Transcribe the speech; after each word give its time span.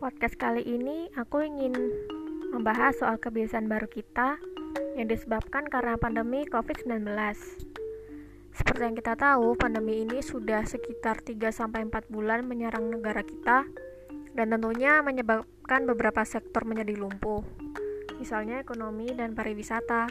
podcast 0.00 0.40
kali 0.40 0.64
ini 0.64 1.12
aku 1.12 1.44
ingin 1.44 1.76
membahas 2.56 2.96
soal 2.96 3.20
kebiasaan 3.20 3.68
baru 3.68 3.84
kita 3.84 4.40
yang 4.96 5.12
disebabkan 5.12 5.68
karena 5.68 6.00
pandemi 6.00 6.48
COVID-19. 6.48 7.04
Seperti 8.48 8.80
yang 8.80 8.96
kita 8.96 9.12
tahu, 9.20 9.60
pandemi 9.60 10.00
ini 10.00 10.24
sudah 10.24 10.64
sekitar 10.64 11.20
3-4 11.20 12.08
bulan 12.08 12.48
menyerang 12.48 12.88
negara 12.88 13.20
kita 13.20 13.68
dan 14.32 14.46
tentunya 14.48 15.04
menyebabkan 15.04 15.84
beberapa 15.84 16.24
sektor 16.24 16.64
menjadi 16.64 16.96
lumpuh, 16.96 17.44
misalnya 18.16 18.64
ekonomi 18.64 19.12
dan 19.12 19.36
pariwisata. 19.36 20.08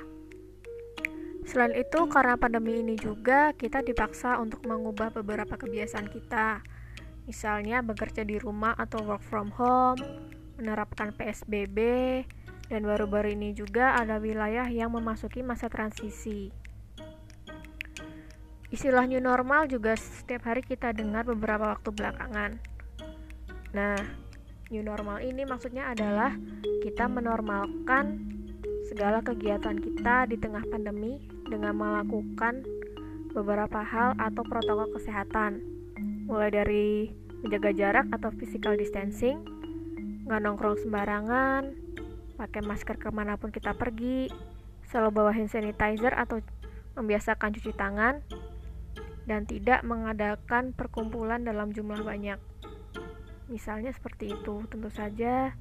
Selain 1.50 1.74
itu, 1.74 2.06
karena 2.14 2.38
pandemi 2.38 2.78
ini 2.78 2.94
juga 2.94 3.58
kita 3.58 3.82
dipaksa 3.82 4.38
untuk 4.38 4.62
mengubah 4.70 5.10
beberapa 5.10 5.58
kebiasaan 5.58 6.14
kita, 6.14 6.62
misalnya 7.30 7.86
bekerja 7.86 8.26
di 8.26 8.42
rumah 8.42 8.74
atau 8.74 9.06
work 9.06 9.22
from 9.22 9.54
home, 9.54 10.02
menerapkan 10.58 11.14
PSBB, 11.14 11.78
dan 12.74 12.82
baru-baru 12.82 13.38
ini 13.38 13.54
juga 13.54 13.94
ada 13.94 14.18
wilayah 14.18 14.66
yang 14.66 14.90
memasuki 14.90 15.46
masa 15.46 15.70
transisi. 15.70 16.50
Istilah 18.74 19.06
new 19.06 19.22
normal 19.22 19.70
juga 19.70 19.94
setiap 19.94 20.50
hari 20.50 20.66
kita 20.66 20.90
dengar 20.90 21.26
beberapa 21.30 21.70
waktu 21.78 21.90
belakangan. 21.94 22.58
Nah, 23.78 23.98
new 24.74 24.82
normal 24.82 25.22
ini 25.22 25.46
maksudnya 25.46 25.94
adalah 25.94 26.34
kita 26.82 27.06
menormalkan 27.06 28.26
segala 28.90 29.22
kegiatan 29.22 29.78
kita 29.78 30.26
di 30.26 30.38
tengah 30.42 30.66
pandemi 30.66 31.22
dengan 31.46 31.78
melakukan 31.78 32.66
beberapa 33.34 33.86
hal 33.86 34.18
atau 34.18 34.42
protokol 34.42 34.90
kesehatan 34.98 35.79
mulai 36.30 36.54
dari 36.54 37.10
menjaga 37.42 37.74
jarak 37.74 38.06
atau 38.14 38.30
physical 38.38 38.78
distancing, 38.78 39.42
nggak 40.30 40.40
nongkrong 40.46 40.78
sembarangan, 40.78 41.74
pakai 42.38 42.62
masker 42.62 43.02
ke 43.02 43.10
mana 43.10 43.34
pun 43.42 43.50
kita 43.50 43.74
pergi, 43.74 44.30
selalu 44.86 45.10
bawa 45.10 45.32
hand 45.34 45.50
sanitizer 45.50 46.14
atau 46.14 46.38
membiasakan 46.94 47.50
cuci 47.58 47.74
tangan, 47.74 48.22
dan 49.26 49.50
tidak 49.50 49.82
mengadakan 49.82 50.70
perkumpulan 50.78 51.42
dalam 51.42 51.74
jumlah 51.74 52.06
banyak. 52.06 52.38
Misalnya 53.50 53.90
seperti 53.90 54.38
itu, 54.38 54.62
tentu 54.70 54.94
saja 54.94 55.58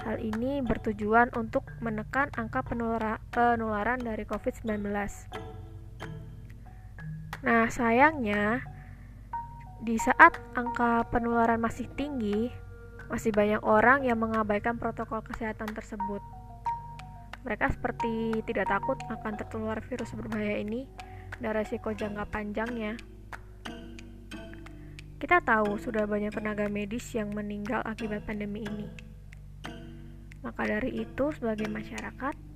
hal 0.00 0.16
ini 0.16 0.64
bertujuan 0.64 1.28
untuk 1.36 1.68
menekan 1.84 2.32
angka 2.32 2.64
penularan 2.64 4.00
dari 4.00 4.24
COVID-19. 4.24 4.80
Nah, 7.44 7.68
sayangnya 7.68 8.64
di 9.80 9.96
saat 9.96 10.36
angka 10.52 11.08
penularan 11.08 11.56
masih 11.56 11.88
tinggi, 11.96 12.52
masih 13.08 13.32
banyak 13.32 13.64
orang 13.64 14.04
yang 14.04 14.20
mengabaikan 14.20 14.76
protokol 14.76 15.24
kesehatan 15.24 15.72
tersebut. 15.72 16.20
Mereka 17.48 17.72
seperti 17.72 18.44
tidak 18.44 18.68
takut 18.68 19.00
akan 19.08 19.32
tertular 19.40 19.80
virus 19.80 20.12
berbahaya 20.12 20.60
ini 20.60 20.84
dan 21.40 21.56
resiko 21.56 21.96
jangka 21.96 22.28
panjangnya. 22.28 23.00
Kita 25.16 25.40
tahu 25.40 25.80
sudah 25.80 26.04
banyak 26.04 26.32
tenaga 26.32 26.68
medis 26.68 27.08
yang 27.16 27.32
meninggal 27.32 27.80
akibat 27.84 28.24
pandemi 28.28 28.64
ini. 28.64 28.88
Maka 30.40 30.64
dari 30.64 31.04
itu, 31.04 31.28
sebagai 31.36 31.68
masyarakat, 31.68 32.49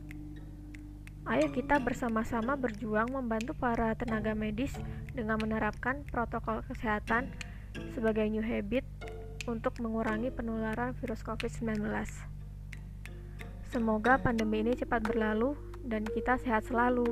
Ayo 1.24 1.48
kita 1.48 1.80
bersama-sama 1.80 2.52
berjuang 2.52 3.08
membantu 3.08 3.56
para 3.56 3.96
tenaga 3.96 4.36
medis 4.36 4.76
dengan 5.16 5.40
menerapkan 5.40 6.04
protokol 6.12 6.60
kesehatan 6.68 7.32
sebagai 7.96 8.28
new 8.28 8.44
habit 8.44 8.84
untuk 9.48 9.72
mengurangi 9.80 10.28
penularan 10.28 10.92
virus 11.00 11.24
COVID-19. 11.24 11.80
Semoga 13.72 14.20
pandemi 14.20 14.68
ini 14.68 14.76
cepat 14.76 15.00
berlalu 15.00 15.56
dan 15.80 16.04
kita 16.04 16.36
sehat 16.44 16.68
selalu. 16.68 17.08